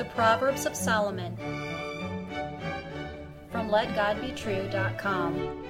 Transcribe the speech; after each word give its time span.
The 0.00 0.06
Proverbs 0.06 0.64
of 0.64 0.74
Solomon 0.74 1.36
from 3.52 3.68
LetGodBetrue.com. 3.68 5.64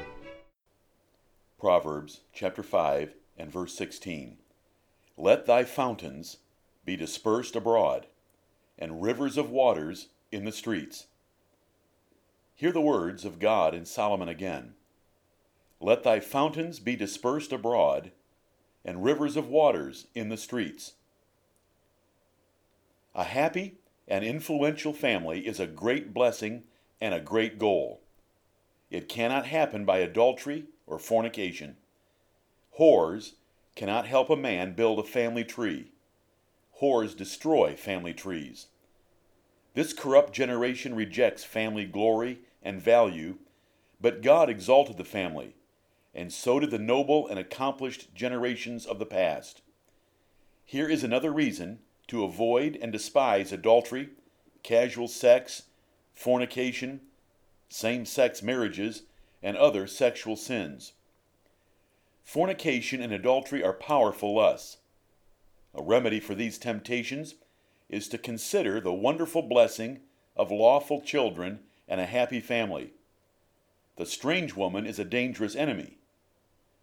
Proverbs 1.59 2.21
chapter 2.33 2.63
5 2.63 3.15
and 3.37 3.51
verse 3.51 3.75
16. 3.75 4.37
Let 5.17 5.47
thy 5.47 5.65
fountains 5.65 6.37
be 6.85 6.95
dispersed 6.95 7.57
abroad, 7.57 8.07
and 8.79 9.03
rivers 9.03 9.37
of 9.37 9.51
waters 9.51 10.11
in 10.31 10.45
the 10.45 10.53
streets. 10.53 11.09
Hear 12.55 12.71
the 12.71 12.81
words 12.81 13.25
of 13.25 13.41
God 13.41 13.75
in 13.75 13.85
Solomon 13.85 14.29
again. 14.29 14.75
Let 15.81 16.05
thy 16.05 16.21
fountains 16.21 16.79
be 16.79 16.95
dispersed 16.95 17.51
abroad, 17.51 18.13
and 18.85 19.03
rivers 19.03 19.37
of 19.37 19.49
waters 19.49 20.07
in 20.15 20.29
the 20.29 20.37
streets. 20.37 20.93
A 23.13 23.25
happy 23.25 23.80
and 24.11 24.25
influential 24.25 24.93
family 24.93 25.47
is 25.47 25.61
a 25.61 25.67
great 25.69 26.13
blessing 26.13 26.65
and 27.01 27.15
a 27.15 27.21
great 27.21 27.59
goal. 27.59 28.01
It 28.91 29.09
cannot 29.09 29.47
happen 29.47 29.85
by 29.85 29.99
adultery 29.99 30.65
or 30.87 30.99
fornication. 30.99 31.77
Whores 32.79 33.35
cannot 33.77 34.07
help 34.07 34.29
a 34.29 34.37
man 34.37 34.75
build 34.75 34.99
a 34.99 35.05
family 35.05 35.45
tree. 35.45 35.93
Whores 36.83 37.17
destroy 37.17 37.77
family 37.77 38.13
trees. 38.13 38.67
This 39.75 39.93
corrupt 39.93 40.33
generation 40.33 40.97
rejects 40.97 41.45
family 41.45 41.85
glory 41.85 42.41
and 42.65 42.83
value, 42.83 43.39
but 44.01 44.23
God 44.23 44.51
exalted 44.51 44.97
the 44.97 45.05
family, 45.05 45.55
and 46.13 46.33
so 46.33 46.59
did 46.59 46.73
the 46.73 46.79
noble 46.79 47.29
and 47.29 47.39
accomplished 47.39 48.13
generations 48.13 48.87
of 48.87 48.99
the 48.99 49.07
past. 49.07 49.63
Here 50.65 50.89
is 50.89 51.05
another 51.05 51.31
reason 51.31 51.79
to 52.11 52.25
avoid 52.25 52.77
and 52.83 52.91
despise 52.91 53.53
adultery, 53.53 54.09
casual 54.65 55.07
sex, 55.07 55.63
fornication, 56.13 57.01
same 57.69 58.05
sex 58.05 58.43
marriages, 58.43 59.05
and 59.43 59.57
other 59.57 59.87
sexual 59.87 60.35
sins. 60.35 60.93
Fornication 62.25 63.01
and 63.01 63.13
adultery 63.13 63.63
are 63.63 63.73
powerful 63.73 64.35
lusts. 64.35 64.79
A 65.73 65.83
remedy 65.83 66.19
for 66.19 66.35
these 66.35 66.59
temptations 66.59 67.37
is 67.89 68.09
to 68.09 68.19
consider 68.19 68.81
the 68.81 68.93
wonderful 68.93 69.43
blessing 69.43 70.01
of 70.37 70.51
lawful 70.51 71.01
children 71.01 71.61
and 71.89 72.01
a 72.01 72.07
happy 72.07 72.41
family. 72.41 72.93
The 73.97 74.07
strange 74.07 74.57
woman 74.57 74.85
is 74.85 74.99
a 74.99 75.05
dangerous 75.05 75.55
enemy. 75.55 75.99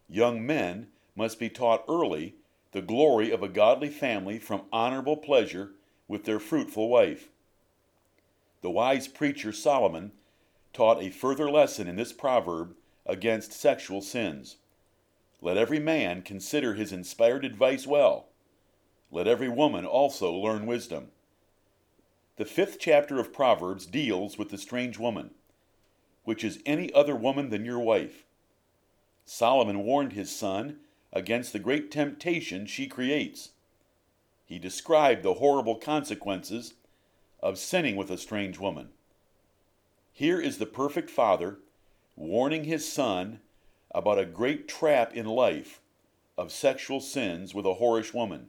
Young 0.08 0.46
men 0.46 0.88
must 1.14 1.38
be 1.38 1.50
taught 1.50 1.84
early 1.86 2.36
the 2.72 2.82
glory 2.82 3.30
of 3.30 3.42
a 3.42 3.48
godly 3.48 3.88
family 3.88 4.38
from 4.38 4.62
honorable 4.72 5.16
pleasure 5.16 5.70
with 6.06 6.24
their 6.24 6.38
fruitful 6.38 6.88
wife. 6.88 7.28
The 8.60 8.70
wise 8.70 9.08
preacher 9.08 9.52
Solomon 9.52 10.12
taught 10.72 11.02
a 11.02 11.10
further 11.10 11.50
lesson 11.50 11.88
in 11.88 11.96
this 11.96 12.12
proverb 12.12 12.74
against 13.06 13.52
sexual 13.52 14.02
sins. 14.02 14.56
Let 15.40 15.56
every 15.56 15.78
man 15.78 16.22
consider 16.22 16.74
his 16.74 16.92
inspired 16.92 17.44
advice 17.44 17.86
well. 17.86 18.26
Let 19.10 19.28
every 19.28 19.48
woman 19.48 19.86
also 19.86 20.32
learn 20.32 20.66
wisdom. 20.66 21.08
The 22.36 22.44
fifth 22.44 22.78
chapter 22.78 23.18
of 23.18 23.32
Proverbs 23.32 23.86
deals 23.86 24.36
with 24.36 24.50
the 24.50 24.58
strange 24.58 24.98
woman, 24.98 25.30
which 26.24 26.44
is 26.44 26.60
any 26.66 26.92
other 26.92 27.16
woman 27.16 27.50
than 27.50 27.64
your 27.64 27.80
wife. 27.80 28.24
Solomon 29.24 29.84
warned 29.84 30.12
his 30.12 30.34
son 30.34 30.78
against 31.12 31.52
the 31.52 31.58
great 31.58 31.90
temptation 31.90 32.66
she 32.66 32.86
creates. 32.86 33.50
He 34.46 34.58
described 34.58 35.22
the 35.22 35.34
horrible 35.34 35.76
consequences 35.76 36.74
of 37.40 37.58
sinning 37.58 37.96
with 37.96 38.10
a 38.10 38.18
strange 38.18 38.58
woman. 38.58 38.88
Here 40.12 40.40
is 40.40 40.58
the 40.58 40.66
perfect 40.66 41.10
father 41.10 41.58
warning 42.16 42.64
his 42.64 42.90
son 42.90 43.40
about 43.94 44.18
a 44.18 44.24
great 44.24 44.68
trap 44.68 45.14
in 45.14 45.26
life 45.26 45.80
of 46.36 46.52
sexual 46.52 47.00
sins 47.00 47.54
with 47.54 47.66
a 47.66 47.74
whorish 47.74 48.12
woman. 48.12 48.48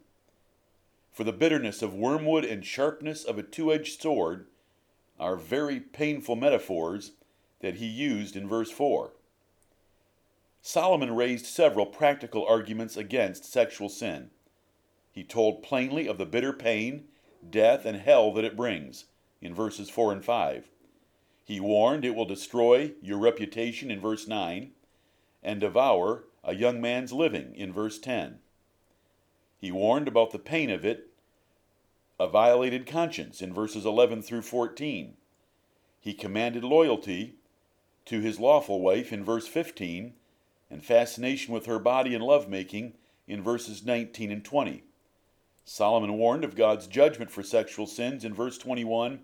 For 1.12 1.24
the 1.24 1.34
bitterness 1.34 1.82
of 1.82 1.94
wormwood 1.94 2.46
and 2.46 2.66
sharpness 2.66 3.24
of 3.24 3.38
a 3.38 3.44
two 3.44 3.74
edged 3.74 4.02
sword 4.02 4.48
are 5.20 5.36
very 5.36 5.80
painful 5.80 6.36
metaphors 6.36 7.12
that 7.62 7.76
he 7.76 7.86
used 7.86 8.36
in 8.36 8.48
verse 8.48 8.72
4. 8.72 9.12
Solomon 10.62 11.16
raised 11.16 11.46
several 11.46 11.86
practical 11.86 12.46
arguments 12.46 12.98
against 12.98 13.46
sexual 13.46 13.90
sin. 13.90 14.30
He 15.12 15.24
told 15.24 15.64
plainly 15.64 16.08
of 16.08 16.18
the 16.18 16.26
bitter 16.26 16.54
pain, 16.54 17.06
death, 17.50 17.86
and 17.86 17.98
hell 17.98 18.32
that 18.34 18.46
it 18.46 18.58
brings 18.58 19.06
in 19.42 19.56
verses 19.56 19.90
4 19.90 20.12
and 20.12 20.26
5. 20.26 20.70
He 21.46 21.60
warned 21.60 22.06
it 22.06 22.16
will 22.16 22.26
destroy 22.26 22.94
your 23.02 23.18
reputation 23.18 23.90
in 23.90 24.00
verse 24.00 24.28
9 24.28 24.72
and 25.42 25.60
devour 25.60 26.26
a 26.44 26.54
young 26.54 26.80
man's 26.82 27.14
living 27.14 27.56
in 27.56 27.74
verse 27.74 27.98
10. 27.98 28.40
He 29.58 29.72
warned 29.72 30.08
about 30.08 30.32
the 30.32 30.40
pain 30.40 30.70
of 30.70 30.86
it, 30.86 31.10
a 32.20 32.28
violated 32.28 32.86
conscience 32.86 33.42
in 33.42 33.54
verses 33.54 33.86
11 33.86 34.22
through 34.22 34.42
14. 34.42 35.16
He 36.00 36.14
commanded 36.14 36.64
loyalty 36.64 37.36
to 38.06 38.20
his 38.20 38.40
lawful 38.40 38.82
wife 38.82 39.12
in 39.12 39.24
verse 39.24 39.48
15 39.48 40.14
and 40.70 40.84
fascination 40.84 41.54
with 41.54 41.66
her 41.66 41.80
body 41.80 42.14
and 42.14 42.24
lovemaking 42.24 42.94
in 43.28 43.42
verses 43.42 43.86
19 43.86 44.32
and 44.32 44.44
20. 44.44 44.84
Solomon 45.66 46.14
warned 46.14 46.44
of 46.44 46.56
God's 46.56 46.88
judgment 46.88 47.32
for 47.32 47.44
sexual 47.44 47.86
sins 47.86 48.26
in 48.26 48.34
verse 48.34 48.58
21 48.58 49.20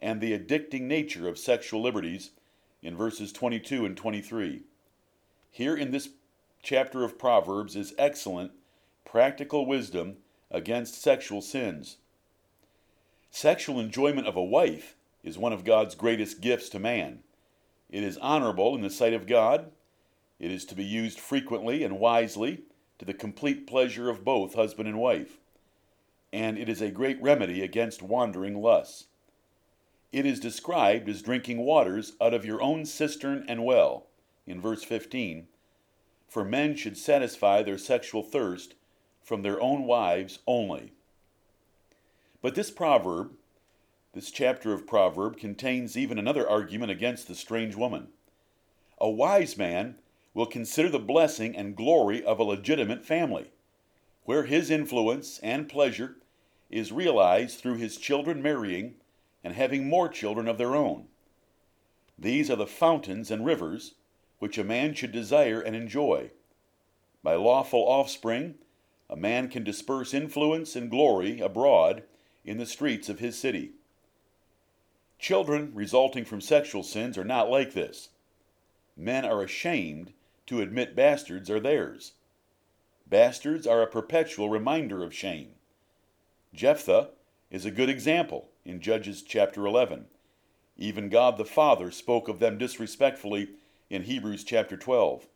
and 0.00 0.20
the 0.20 0.38
addicting 0.38 0.82
nature 0.82 1.28
of 1.28 1.38
sexual 1.38 1.82
liberties 1.82 2.30
in 2.82 2.96
verses 2.96 3.32
22 3.32 3.84
and 3.84 3.96
23. 3.96 4.62
Here 5.50 5.76
in 5.76 5.90
this 5.90 6.10
chapter 6.62 7.04
of 7.04 7.18
Proverbs 7.18 7.76
is 7.76 7.94
excellent, 7.98 8.52
practical 9.04 9.66
wisdom 9.66 10.16
against 10.50 11.02
sexual 11.02 11.42
sins. 11.42 11.96
Sexual 13.30 13.78
enjoyment 13.78 14.26
of 14.26 14.36
a 14.36 14.42
wife 14.42 14.96
is 15.22 15.38
one 15.38 15.52
of 15.52 15.64
God's 15.64 15.94
greatest 15.94 16.40
gifts 16.40 16.68
to 16.70 16.78
man. 16.78 17.20
It 17.90 18.02
is 18.02 18.16
honorable 18.18 18.74
in 18.74 18.82
the 18.82 18.90
sight 18.90 19.12
of 19.12 19.26
God 19.26 19.70
it 20.40 20.50
is 20.50 20.64
to 20.64 20.74
be 20.74 20.84
used 20.84 21.20
frequently 21.20 21.84
and 21.84 22.00
wisely 22.00 22.62
to 22.98 23.04
the 23.04 23.14
complete 23.14 23.66
pleasure 23.66 24.08
of 24.08 24.24
both 24.24 24.54
husband 24.54 24.88
and 24.88 24.98
wife. 24.98 25.38
And 26.32 26.58
it 26.58 26.68
is 26.68 26.80
a 26.80 26.90
great 26.90 27.20
remedy 27.22 27.62
against 27.62 28.02
wandering 28.02 28.60
lusts. 28.60 29.06
It 30.12 30.26
is 30.26 30.40
described 30.40 31.08
as 31.08 31.22
drinking 31.22 31.58
waters 31.58 32.14
out 32.20 32.34
of 32.34 32.44
your 32.44 32.60
own 32.62 32.86
cistern 32.86 33.44
and 33.48 33.64
well, 33.64 34.06
in 34.46 34.60
verse 34.60 34.82
15. 34.82 35.46
For 36.26 36.44
men 36.44 36.74
should 36.74 36.96
satisfy 36.96 37.62
their 37.62 37.78
sexual 37.78 38.22
thirst 38.22 38.74
from 39.22 39.42
their 39.42 39.60
own 39.60 39.84
wives 39.84 40.38
only. 40.46 40.92
But 42.40 42.54
this 42.54 42.70
proverb, 42.70 43.32
this 44.14 44.30
chapter 44.30 44.72
of 44.72 44.86
Proverb, 44.86 45.36
contains 45.36 45.96
even 45.96 46.18
another 46.18 46.48
argument 46.48 46.90
against 46.90 47.28
the 47.28 47.34
strange 47.34 47.76
woman. 47.76 48.08
A 48.98 49.08
wise 49.08 49.56
man 49.56 49.96
will 50.34 50.46
consider 50.46 50.88
the 50.88 50.98
blessing 50.98 51.56
and 51.56 51.76
glory 51.76 52.22
of 52.22 52.38
a 52.38 52.44
legitimate 52.44 53.04
family, 53.04 53.50
where 54.24 54.44
his 54.44 54.70
influence 54.70 55.38
and 55.42 55.68
pleasure 55.68 56.16
is 56.70 56.92
realized 56.92 57.58
through 57.58 57.76
his 57.76 57.96
children 57.96 58.40
marrying 58.40 58.94
and 59.42 59.54
having 59.54 59.88
more 59.88 60.08
children 60.08 60.46
of 60.46 60.58
their 60.58 60.76
own. 60.76 61.06
These 62.18 62.50
are 62.50 62.56
the 62.56 62.66
fountains 62.66 63.30
and 63.30 63.44
rivers 63.44 63.94
which 64.38 64.58
a 64.58 64.64
man 64.64 64.94
should 64.94 65.12
desire 65.12 65.60
and 65.60 65.74
enjoy. 65.74 66.30
By 67.22 67.34
lawful 67.34 67.80
offspring, 67.80 68.54
a 69.08 69.16
man 69.16 69.48
can 69.48 69.64
disperse 69.64 70.14
influence 70.14 70.76
and 70.76 70.90
glory 70.90 71.40
abroad 71.40 72.04
in 72.44 72.58
the 72.58 72.66
streets 72.66 73.08
of 73.08 73.18
his 73.18 73.38
city. 73.38 73.72
Children 75.18 75.72
resulting 75.74 76.24
from 76.24 76.40
sexual 76.40 76.82
sins 76.82 77.18
are 77.18 77.24
not 77.24 77.50
like 77.50 77.74
this. 77.74 78.10
Men 78.96 79.24
are 79.24 79.42
ashamed 79.42 80.12
to 80.50 80.60
admit 80.60 80.96
bastards 80.96 81.48
are 81.48 81.60
theirs. 81.60 82.14
Bastards 83.06 83.68
are 83.68 83.82
a 83.82 83.86
perpetual 83.86 84.48
reminder 84.48 85.04
of 85.04 85.14
shame. 85.14 85.50
Jephthah 86.52 87.10
is 87.52 87.64
a 87.64 87.70
good 87.70 87.88
example 87.88 88.48
in 88.64 88.80
Judges 88.80 89.22
chapter 89.22 89.64
11. 89.64 90.06
Even 90.76 91.08
God 91.08 91.36
the 91.36 91.44
Father 91.44 91.92
spoke 91.92 92.26
of 92.26 92.40
them 92.40 92.58
disrespectfully 92.58 93.50
in 93.88 94.02
Hebrews 94.02 94.42
chapter 94.42 94.76
12. 94.76 95.28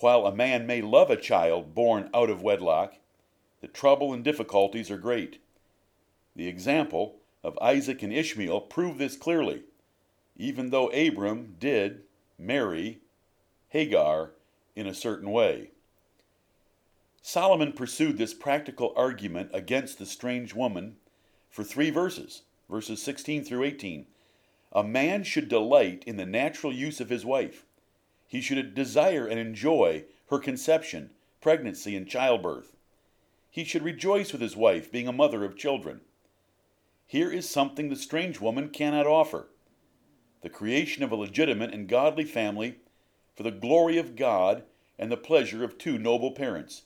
While 0.00 0.26
a 0.26 0.34
man 0.34 0.66
may 0.66 0.82
love 0.82 1.08
a 1.08 1.16
child 1.16 1.74
born 1.74 2.10
out 2.12 2.28
of 2.28 2.42
wedlock, 2.42 2.96
the 3.62 3.66
trouble 3.66 4.12
and 4.12 4.22
difficulties 4.22 4.90
are 4.90 4.98
great. 4.98 5.40
The 6.36 6.48
example 6.48 7.16
of 7.42 7.58
Isaac 7.62 8.02
and 8.02 8.12
Ishmael 8.12 8.60
prove 8.60 8.98
this 8.98 9.16
clearly, 9.16 9.62
even 10.36 10.68
though 10.68 10.88
Abram 10.88 11.56
did 11.58 12.02
marry 12.38 13.00
Hagar 13.72 14.32
in 14.76 14.86
a 14.86 14.92
certain 14.92 15.30
way. 15.30 15.70
Solomon 17.22 17.72
pursued 17.72 18.18
this 18.18 18.34
practical 18.34 18.92
argument 18.94 19.48
against 19.54 19.98
the 19.98 20.04
strange 20.04 20.54
woman 20.54 20.96
for 21.48 21.64
three 21.64 21.88
verses, 21.88 22.42
verses 22.68 23.02
16 23.02 23.44
through 23.44 23.64
18. 23.64 24.04
A 24.72 24.84
man 24.84 25.24
should 25.24 25.48
delight 25.48 26.04
in 26.06 26.18
the 26.18 26.26
natural 26.26 26.70
use 26.70 27.00
of 27.00 27.08
his 27.08 27.24
wife. 27.24 27.64
He 28.28 28.42
should 28.42 28.74
desire 28.74 29.26
and 29.26 29.40
enjoy 29.40 30.04
her 30.28 30.38
conception, 30.38 31.08
pregnancy, 31.40 31.96
and 31.96 32.06
childbirth. 32.06 32.76
He 33.50 33.64
should 33.64 33.82
rejoice 33.82 34.32
with 34.32 34.42
his 34.42 34.56
wife, 34.56 34.92
being 34.92 35.08
a 35.08 35.12
mother 35.12 35.46
of 35.46 35.56
children. 35.56 36.02
Here 37.06 37.32
is 37.32 37.48
something 37.48 37.88
the 37.88 37.96
strange 37.96 38.38
woman 38.38 38.68
cannot 38.68 39.06
offer 39.06 39.48
the 40.42 40.50
creation 40.50 41.02
of 41.02 41.10
a 41.10 41.16
legitimate 41.16 41.72
and 41.72 41.88
godly 41.88 42.24
family 42.24 42.81
for 43.34 43.42
the 43.42 43.50
glory 43.50 43.98
of 43.98 44.16
God 44.16 44.64
and 44.98 45.10
the 45.10 45.16
pleasure 45.16 45.64
of 45.64 45.78
two 45.78 45.98
noble 45.98 46.32
parents. 46.32 46.82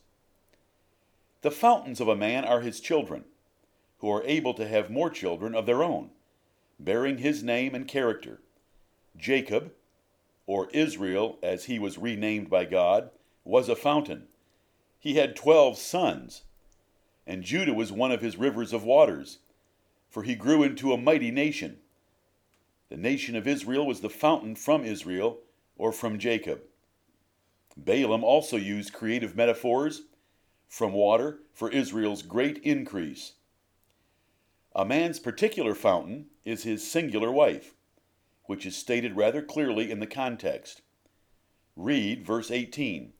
The 1.42 1.50
fountains 1.50 2.00
of 2.00 2.08
a 2.08 2.16
man 2.16 2.44
are 2.44 2.60
his 2.60 2.80
children, 2.80 3.24
who 3.98 4.10
are 4.10 4.24
able 4.24 4.54
to 4.54 4.66
have 4.66 4.90
more 4.90 5.10
children 5.10 5.54
of 5.54 5.66
their 5.66 5.82
own, 5.82 6.10
bearing 6.78 7.18
his 7.18 7.42
name 7.42 7.74
and 7.74 7.86
character. 7.86 8.40
Jacob, 9.16 9.72
or 10.46 10.68
Israel 10.70 11.38
as 11.42 11.64
he 11.64 11.78
was 11.78 11.98
renamed 11.98 12.50
by 12.50 12.64
God, 12.64 13.10
was 13.44 13.68
a 13.68 13.76
fountain. 13.76 14.24
He 14.98 15.14
had 15.14 15.36
twelve 15.36 15.78
sons, 15.78 16.42
and 17.26 17.42
Judah 17.42 17.74
was 17.74 17.92
one 17.92 18.12
of 18.12 18.22
his 18.22 18.36
rivers 18.36 18.72
of 18.72 18.84
waters, 18.84 19.38
for 20.08 20.22
he 20.22 20.34
grew 20.34 20.62
into 20.62 20.92
a 20.92 20.98
mighty 20.98 21.30
nation. 21.30 21.78
The 22.88 22.96
nation 22.96 23.36
of 23.36 23.46
Israel 23.46 23.86
was 23.86 24.00
the 24.00 24.10
fountain 24.10 24.54
from 24.54 24.84
Israel, 24.84 25.38
or 25.76 25.92
from 25.92 26.18
Jacob. 26.18 26.62
Balaam 27.76 28.24
also 28.24 28.56
used 28.56 28.92
creative 28.92 29.36
metaphors 29.36 30.02
from 30.68 30.92
water 30.92 31.40
for 31.52 31.70
Israel's 31.70 32.22
great 32.22 32.58
increase. 32.58 33.34
A 34.74 34.84
man's 34.84 35.18
particular 35.18 35.74
fountain 35.74 36.26
is 36.44 36.62
his 36.62 36.88
singular 36.88 37.30
wife, 37.30 37.74
which 38.44 38.66
is 38.66 38.76
stated 38.76 39.16
rather 39.16 39.42
clearly 39.42 39.90
in 39.90 40.00
the 40.00 40.06
context. 40.06 40.82
Read 41.76 42.26
verse 42.26 42.50
18 42.50 43.12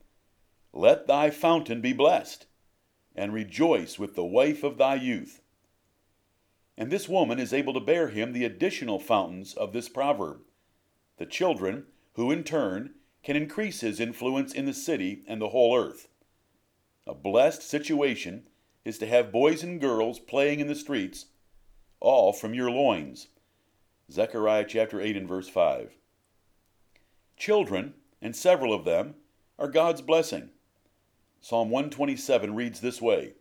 Let 0.73 1.07
thy 1.07 1.31
fountain 1.31 1.81
be 1.81 1.93
blessed, 1.93 2.47
and 3.15 3.33
rejoice 3.33 3.99
with 3.99 4.15
the 4.15 4.25
wife 4.25 4.63
of 4.63 4.79
thy 4.79 4.95
youth. 4.95 5.41
And 6.79 6.91
this 6.91 7.09
woman 7.09 7.39
is 7.39 7.55
able 7.55 7.73
to 7.75 7.81
bear 7.81 8.09
him 8.09 8.33
the 8.33 8.45
additional 8.45 8.99
fountains 8.99 9.55
of 9.55 9.73
this 9.73 9.89
proverb, 9.89 10.41
the 11.17 11.27
children 11.27 11.87
who 12.17 12.31
in 12.31 12.43
turn 12.43 12.95
can 13.23 13.37
increase 13.37 13.81
his 13.81 14.01
influence 14.01 14.53
in 14.53 14.65
the 14.65 14.73
city 14.73 15.23
and 15.29 15.41
the 15.41 15.51
whole 15.51 15.77
earth. 15.77 16.09
A 17.07 17.15
blessed 17.15 17.63
situation 17.63 18.49
is 18.87 18.99
to 18.99 19.07
have 19.07 19.31
boys 19.31 19.63
and 19.63 19.81
girls 19.81 20.19
playing 20.19 20.61
in 20.61 20.67
the 20.67 20.75
streets, 20.75 21.27
all 22.01 22.33
from 22.33 22.55
your 22.55 22.71
loins. 22.71 23.29
Zechariah 24.11 24.65
chapter 24.67 25.01
8 25.01 25.17
and 25.17 25.29
verse 25.29 25.49
5. 25.49 25.93
Children, 27.37 27.95
and 28.23 28.35
several 28.35 28.73
of 28.73 28.85
them, 28.85 29.17
are 29.59 29.69
God's 29.69 30.01
blessing. 30.01 30.51
Psalm 31.43 31.69
127 31.69 32.55
reads 32.55 32.81
this 32.81 33.03
way 33.03 33.35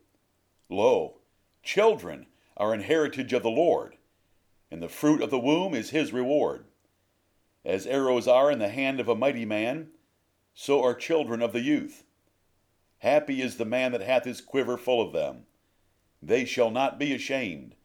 Lo, 0.70 1.20
children 1.64 2.26
are 2.58 2.74
an 2.74 2.82
heritage 2.82 3.32
of 3.32 3.44
the 3.44 3.50
Lord, 3.50 3.96
and 4.70 4.84
the 4.84 4.90
fruit 4.90 5.22
of 5.22 5.30
the 5.30 5.40
womb 5.40 5.74
is 5.74 5.92
his 5.92 6.12
reward. 6.12 6.66
As 7.66 7.88
arrows 7.88 8.28
are 8.28 8.52
in 8.52 8.60
the 8.60 8.70
hand 8.70 9.00
of 9.00 9.10
a 9.10 9.16
mighty 9.16 9.44
man, 9.44 9.88
so 10.54 10.84
are 10.84 10.94
children 10.94 11.42
of 11.42 11.52
the 11.52 11.62
youth. 11.62 12.04
Happy 13.00 13.42
is 13.42 13.58
the 13.58 13.66
man 13.66 13.92
that 13.92 14.02
hath 14.02 14.24
his 14.24 14.40
quiver 14.40 14.78
full 14.78 15.02
of 15.02 15.14
them. 15.14 15.46
They 16.22 16.46
shall 16.46 16.70
not 16.70 17.00
be 17.00 17.14
ashamed, 17.14 17.76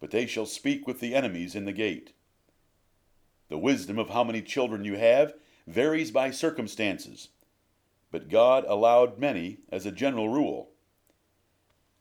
but 0.00 0.10
they 0.10 0.26
shall 0.26 0.46
speak 0.46 0.86
with 0.86 0.98
the 0.98 1.14
enemies 1.14 1.54
in 1.54 1.64
the 1.64 1.72
gate. 1.72 2.12
The 3.48 3.58
wisdom 3.58 3.98
of 3.98 4.10
how 4.10 4.24
many 4.24 4.42
children 4.42 4.84
you 4.84 4.96
have 4.96 5.34
varies 5.66 6.10
by 6.10 6.32
circumstances, 6.32 7.28
but 8.10 8.28
God 8.28 8.64
allowed 8.66 9.18
many 9.18 9.58
as 9.70 9.86
a 9.86 9.92
general 9.92 10.28
rule. 10.28 10.70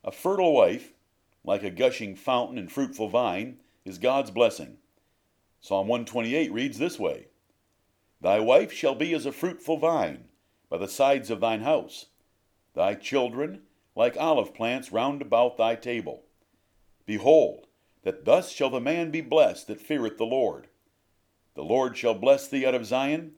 A 0.04 0.12
fertile 0.12 0.54
wife, 0.54 0.94
like 1.44 1.64
a 1.64 1.70
gushing 1.70 2.16
fountain 2.16 2.58
and 2.58 2.72
fruitful 2.72 3.10
vine, 3.10 3.60
is 3.86 4.00
God's 4.00 4.32
blessing. 4.32 4.78
Psalm 5.64 5.88
128 5.88 6.52
reads 6.52 6.80
this 6.80 6.98
way 6.98 7.28
Thy 8.20 8.40
wife 8.40 8.74
shall 8.74 8.96
be 8.96 9.14
as 9.14 9.28
a 9.28 9.32
fruitful 9.32 9.78
vine 9.78 10.26
by 10.70 10.78
the 10.78 10.88
sides 10.88 11.30
of 11.30 11.40
thine 11.40 11.62
house, 11.62 12.08
thy 12.74 12.96
children 12.96 13.62
like 13.96 14.18
olive 14.18 14.56
plants 14.56 14.92
round 14.92 15.22
about 15.22 15.58
thy 15.58 15.76
table. 15.76 16.24
Behold, 17.06 17.68
that 18.02 18.26
thus 18.26 18.52
shall 18.52 18.72
the 18.72 18.82
man 18.82 19.12
be 19.12 19.22
blessed 19.22 19.68
that 19.68 19.80
feareth 19.80 20.18
the 20.18 20.26
Lord. 20.26 20.68
The 21.54 21.64
Lord 21.64 21.96
shall 21.96 22.16
bless 22.16 22.48
thee 22.48 22.66
out 22.66 22.74
of 22.74 22.88
Zion, 22.88 23.34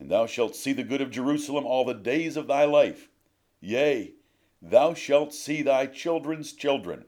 and 0.00 0.10
thou 0.10 0.26
shalt 0.26 0.56
see 0.56 0.72
the 0.72 0.82
good 0.82 1.00
of 1.00 1.12
Jerusalem 1.12 1.64
all 1.64 1.84
the 1.84 1.94
days 1.94 2.36
of 2.36 2.48
thy 2.48 2.64
life. 2.64 3.08
Yea, 3.60 4.14
thou 4.60 4.94
shalt 4.94 5.32
see 5.32 5.62
thy 5.62 5.86
children's 5.86 6.52
children, 6.52 7.04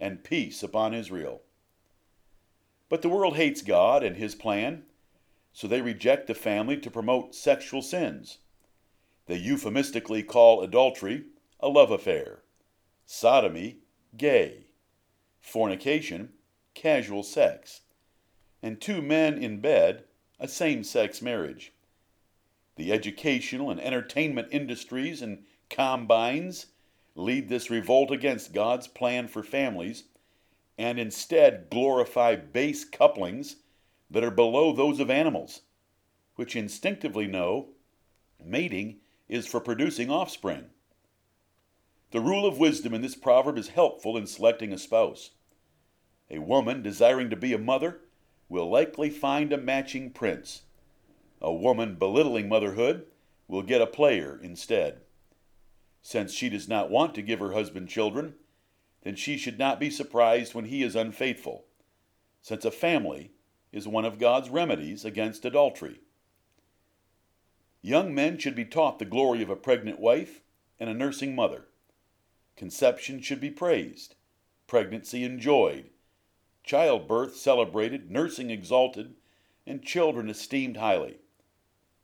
and 0.00 0.24
peace 0.24 0.62
upon 0.62 0.94
Israel. 0.94 1.42
But 2.92 3.00
the 3.00 3.08
world 3.08 3.36
hates 3.36 3.62
God 3.62 4.04
and 4.04 4.18
his 4.18 4.34
plan, 4.34 4.82
so 5.50 5.66
they 5.66 5.80
reject 5.80 6.26
the 6.26 6.34
family 6.34 6.76
to 6.76 6.90
promote 6.90 7.34
sexual 7.34 7.80
sins. 7.80 8.40
They 9.24 9.36
euphemistically 9.36 10.22
call 10.22 10.60
adultery 10.60 11.24
a 11.58 11.70
love 11.70 11.90
affair, 11.90 12.42
sodomy 13.06 13.78
gay, 14.14 14.66
fornication 15.40 16.34
casual 16.74 17.22
sex, 17.22 17.80
and 18.62 18.78
two 18.78 19.00
men 19.00 19.42
in 19.42 19.60
bed 19.60 20.04
a 20.38 20.46
same 20.46 20.84
sex 20.84 21.22
marriage. 21.22 21.72
The 22.76 22.92
educational 22.92 23.70
and 23.70 23.80
entertainment 23.80 24.48
industries 24.50 25.22
and 25.22 25.46
combines 25.70 26.66
lead 27.14 27.48
this 27.48 27.70
revolt 27.70 28.10
against 28.10 28.52
God's 28.52 28.86
plan 28.86 29.28
for 29.28 29.42
families 29.42 30.04
and 30.82 30.98
instead 30.98 31.70
glorify 31.70 32.34
base 32.34 32.84
couplings 32.84 33.56
that 34.10 34.24
are 34.24 34.32
below 34.32 34.72
those 34.72 34.98
of 34.98 35.10
animals, 35.10 35.60
which 36.34 36.56
instinctively 36.56 37.28
know 37.28 37.68
mating 38.44 38.96
is 39.28 39.46
for 39.46 39.60
producing 39.60 40.10
offspring. 40.10 40.64
The 42.10 42.20
rule 42.20 42.44
of 42.44 42.58
wisdom 42.58 42.94
in 42.94 43.00
this 43.00 43.14
proverb 43.14 43.56
is 43.58 43.68
helpful 43.68 44.16
in 44.16 44.26
selecting 44.26 44.72
a 44.72 44.78
spouse. 44.78 45.30
A 46.28 46.40
woman 46.40 46.82
desiring 46.82 47.30
to 47.30 47.36
be 47.36 47.52
a 47.52 47.58
mother 47.58 48.00
will 48.48 48.68
likely 48.68 49.08
find 49.08 49.52
a 49.52 49.58
matching 49.58 50.10
prince. 50.10 50.62
A 51.40 51.52
woman 51.52 51.94
belittling 51.94 52.48
motherhood 52.48 53.06
will 53.46 53.62
get 53.62 53.80
a 53.80 53.86
player 53.86 54.36
instead. 54.42 55.02
Since 56.02 56.32
she 56.32 56.48
does 56.48 56.68
not 56.68 56.90
want 56.90 57.14
to 57.14 57.22
give 57.22 57.38
her 57.38 57.52
husband 57.52 57.88
children, 57.88 58.34
then 59.02 59.16
she 59.16 59.36
should 59.36 59.58
not 59.58 59.80
be 59.80 59.90
surprised 59.90 60.54
when 60.54 60.66
he 60.66 60.82
is 60.82 60.96
unfaithful, 60.96 61.64
since 62.40 62.64
a 62.64 62.70
family 62.70 63.32
is 63.72 63.88
one 63.88 64.04
of 64.04 64.18
God's 64.18 64.50
remedies 64.50 65.04
against 65.04 65.44
adultery. 65.44 66.00
Young 67.80 68.14
men 68.14 68.38
should 68.38 68.54
be 68.54 68.64
taught 68.64 68.98
the 68.98 69.04
glory 69.04 69.42
of 69.42 69.50
a 69.50 69.56
pregnant 69.56 69.98
wife 69.98 70.40
and 70.78 70.88
a 70.88 70.94
nursing 70.94 71.34
mother. 71.34 71.66
Conception 72.56 73.20
should 73.20 73.40
be 73.40 73.50
praised, 73.50 74.14
pregnancy 74.66 75.24
enjoyed, 75.24 75.90
childbirth 76.62 77.34
celebrated, 77.34 78.10
nursing 78.10 78.50
exalted, 78.50 79.14
and 79.66 79.82
children 79.82 80.30
esteemed 80.30 80.76
highly. 80.76 81.18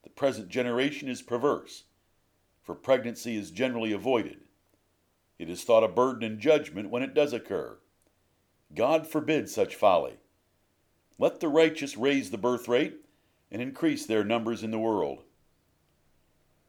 The 0.02 0.10
present 0.10 0.48
generation 0.48 1.08
is 1.08 1.22
perverse, 1.22 1.84
for 2.62 2.74
pregnancy 2.74 3.36
is 3.36 3.50
generally 3.50 3.92
avoided. 3.92 4.47
It 5.38 5.48
is 5.48 5.64
thought 5.64 5.84
a 5.84 5.88
burden 5.88 6.24
and 6.24 6.40
judgment 6.40 6.90
when 6.90 7.02
it 7.02 7.14
does 7.14 7.32
occur. 7.32 7.78
God 8.74 9.06
forbid 9.06 9.48
such 9.48 9.74
folly. 9.74 10.14
Let 11.18 11.40
the 11.40 11.48
righteous 11.48 11.96
raise 11.96 12.30
the 12.30 12.38
birth 12.38 12.68
rate 12.68 12.96
and 13.50 13.62
increase 13.62 14.04
their 14.04 14.24
numbers 14.24 14.62
in 14.62 14.70
the 14.70 14.78
world. 14.78 15.22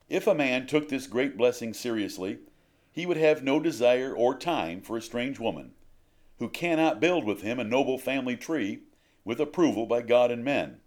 If 0.07 0.25
a 0.25 0.33
man 0.33 0.65
took 0.65 0.89
this 0.89 1.07
great 1.07 1.37
blessing 1.37 1.73
seriously, 1.73 2.39
he 2.91 3.05
would 3.05 3.17
have 3.17 3.43
no 3.43 3.59
desire 3.59 4.13
or 4.13 4.35
time 4.35 4.81
for 4.81 4.97
a 4.97 5.01
strange 5.01 5.39
woman, 5.39 5.73
who 6.39 6.49
cannot 6.49 6.99
build 6.99 7.25
with 7.25 7.41
him 7.41 7.59
a 7.59 7.63
noble 7.63 7.97
family 7.97 8.35
tree 8.35 8.79
with 9.23 9.39
approval 9.39 9.85
by 9.85 10.01
God 10.01 10.31
and 10.31 10.43
men. 10.43 10.79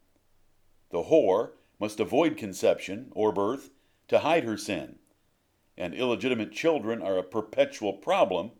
The 0.90 1.04
whore 1.04 1.52
must 1.78 2.00
avoid 2.00 2.36
conception 2.36 3.12
or 3.12 3.32
birth 3.32 3.70
to 4.08 4.20
hide 4.20 4.44
her 4.44 4.56
sin, 4.56 4.98
and 5.76 5.94
illegitimate 5.94 6.52
children 6.52 7.02
are 7.02 7.18
a 7.18 7.22
perpetual 7.22 7.94
problem 7.94 8.50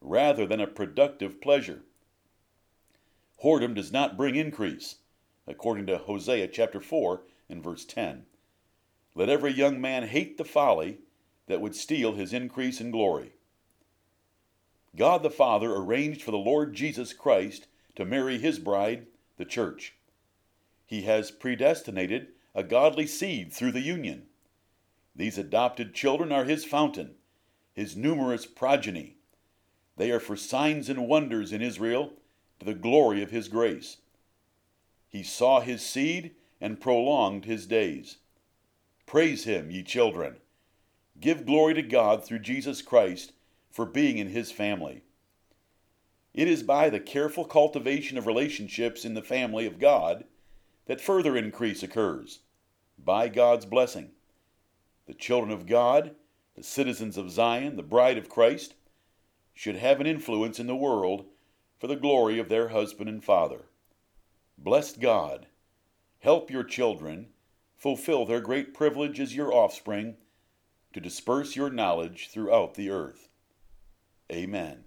rather 0.00 0.46
than 0.46 0.60
a 0.60 0.66
productive 0.66 1.40
pleasure. 1.40 1.82
Whoredom 3.42 3.74
does 3.74 3.92
not 3.92 4.16
bring 4.16 4.36
increase, 4.36 4.96
according 5.46 5.86
to 5.86 5.98
Hosea 5.98 6.48
chapter 6.48 6.80
4 6.80 7.22
and 7.48 7.62
verse 7.62 7.84
10. 7.84 8.26
Let 9.14 9.28
every 9.28 9.52
young 9.52 9.80
man 9.80 10.08
hate 10.08 10.38
the 10.38 10.44
folly 10.44 10.98
that 11.46 11.60
would 11.60 11.74
steal 11.74 12.14
his 12.14 12.32
increase 12.32 12.80
in 12.80 12.90
glory. 12.90 13.32
God 14.96 15.22
the 15.22 15.30
Father 15.30 15.74
arranged 15.74 16.22
for 16.22 16.30
the 16.30 16.36
Lord 16.36 16.74
Jesus 16.74 17.12
Christ 17.12 17.66
to 17.96 18.04
marry 18.04 18.38
his 18.38 18.58
bride, 18.58 19.06
the 19.36 19.44
church. 19.44 19.94
He 20.86 21.02
has 21.02 21.30
predestinated 21.30 22.28
a 22.54 22.62
godly 22.62 23.06
seed 23.06 23.52
through 23.52 23.72
the 23.72 23.80
union. 23.80 24.26
These 25.16 25.38
adopted 25.38 25.94
children 25.94 26.32
are 26.32 26.44
his 26.44 26.64
fountain, 26.64 27.14
his 27.72 27.96
numerous 27.96 28.46
progeny. 28.46 29.16
They 29.96 30.10
are 30.10 30.20
for 30.20 30.36
signs 30.36 30.88
and 30.88 31.08
wonders 31.08 31.52
in 31.52 31.62
Israel 31.62 32.14
to 32.58 32.66
the 32.66 32.74
glory 32.74 33.22
of 33.22 33.30
his 33.30 33.48
grace. 33.48 33.98
He 35.08 35.22
saw 35.22 35.60
his 35.60 35.84
seed 35.84 36.34
and 36.60 36.80
prolonged 36.80 37.44
his 37.44 37.66
days. 37.66 38.16
Praise 39.06 39.44
him, 39.44 39.70
ye 39.70 39.82
children. 39.82 40.36
Give 41.20 41.46
glory 41.46 41.74
to 41.74 41.82
God 41.82 42.24
through 42.24 42.40
Jesus 42.40 42.82
Christ 42.82 43.32
for 43.70 43.86
being 43.86 44.18
in 44.18 44.30
his 44.30 44.50
family. 44.50 45.02
It 46.32 46.48
is 46.48 46.64
by 46.64 46.90
the 46.90 46.98
careful 46.98 47.44
cultivation 47.44 48.18
of 48.18 48.26
relationships 48.26 49.04
in 49.04 49.14
the 49.14 49.22
family 49.22 49.66
of 49.66 49.78
God 49.78 50.24
that 50.86 51.00
further 51.00 51.36
increase 51.36 51.82
occurs, 51.82 52.40
by 52.98 53.28
God's 53.28 53.66
blessing. 53.66 54.10
The 55.06 55.14
children 55.14 55.52
of 55.52 55.66
God, 55.66 56.14
the 56.56 56.62
citizens 56.62 57.16
of 57.16 57.30
Zion, 57.30 57.76
the 57.76 57.82
bride 57.82 58.18
of 58.18 58.28
Christ, 58.28 58.74
should 59.52 59.76
have 59.76 60.00
an 60.00 60.06
influence 60.06 60.58
in 60.58 60.66
the 60.66 60.76
world 60.76 61.26
for 61.78 61.86
the 61.86 61.96
glory 61.96 62.38
of 62.38 62.48
their 62.48 62.68
husband 62.68 63.08
and 63.08 63.22
father. 63.22 63.66
Blessed 64.56 65.00
God, 65.00 65.46
help 66.20 66.50
your 66.50 66.64
children 66.64 67.28
fulfill 67.76 68.24
their 68.24 68.40
great 68.40 68.72
privilege 68.72 69.20
as 69.20 69.36
your 69.36 69.52
offspring 69.52 70.16
to 70.92 71.00
disperse 71.00 71.54
your 71.54 71.70
knowledge 71.70 72.28
throughout 72.30 72.74
the 72.74 72.88
earth. 72.90 73.28
Amen. 74.32 74.82